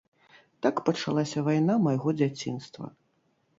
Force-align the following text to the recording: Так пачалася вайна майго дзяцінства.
Так 0.65 0.81
пачалася 0.87 1.45
вайна 1.49 1.77
майго 1.85 2.17
дзяцінства. 2.19 2.85